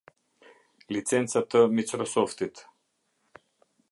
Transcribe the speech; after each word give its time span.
Licenca 0.95 1.43
të 1.51 1.61
Microsoftit 1.79 2.65